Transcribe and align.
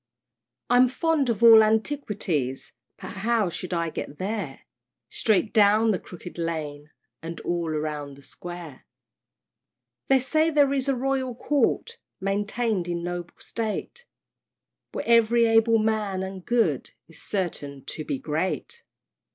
I'm 0.67 0.87
fond 0.87 1.29
of 1.29 1.43
all 1.43 1.61
antiquities, 1.61 2.73
But 2.99 3.17
how 3.17 3.49
shall 3.51 3.75
I 3.77 3.91
get 3.91 4.17
there? 4.17 4.61
"Straight 5.11 5.53
down 5.53 5.91
the 5.91 5.99
Crooked 5.99 6.39
Lane, 6.39 6.89
And 7.21 7.39
all 7.41 7.69
round 7.69 8.15
the 8.17 8.23
Square." 8.23 8.83
They 10.07 10.17
say 10.17 10.49
there 10.49 10.73
is 10.73 10.89
a 10.89 10.95
Royal 10.95 11.35
Court 11.35 11.99
Maintain'd 12.19 12.87
in 12.87 13.03
noble 13.03 13.37
state, 13.37 14.05
Where 14.91 15.07
ev'ry 15.07 15.45
able 15.45 15.77
man, 15.77 16.23
and 16.23 16.43
good, 16.43 16.89
Is 17.07 17.21
certain 17.21 17.85
to 17.85 18.03
be 18.03 18.17
great! 18.17 18.81